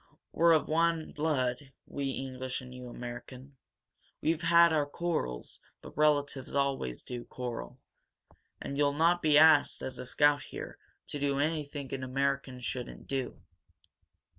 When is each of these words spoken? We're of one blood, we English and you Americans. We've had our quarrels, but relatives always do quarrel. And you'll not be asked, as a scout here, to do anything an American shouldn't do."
We're 0.31 0.53
of 0.53 0.67
one 0.67 1.11
blood, 1.11 1.73
we 1.85 2.09
English 2.09 2.59
and 2.59 2.73
you 2.73 2.87
Americans. 2.89 3.51
We've 4.19 4.41
had 4.41 4.73
our 4.73 4.87
quarrels, 4.87 5.59
but 5.79 5.95
relatives 5.95 6.55
always 6.55 7.03
do 7.03 7.23
quarrel. 7.23 7.77
And 8.59 8.79
you'll 8.79 8.93
not 8.93 9.21
be 9.21 9.37
asked, 9.37 9.83
as 9.83 9.99
a 9.99 10.07
scout 10.07 10.41
here, 10.41 10.79
to 11.05 11.19
do 11.19 11.37
anything 11.37 11.93
an 11.93 12.01
American 12.03 12.61
shouldn't 12.61 13.05
do." 13.05 13.43